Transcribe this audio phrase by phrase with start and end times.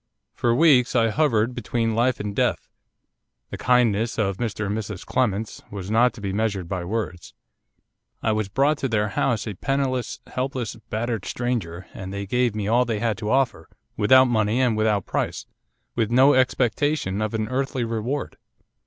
[0.33, 2.67] For weeks I hovered between life and death.
[3.51, 7.35] The kindness of Mr and Mrs Clements was not to be measured by words.
[8.23, 12.67] I was brought to their house a penniless, helpless, battered stranger, and they gave me
[12.67, 15.45] all they had to offer, without money and without price,
[15.95, 18.37] with no expectation of an earthly reward.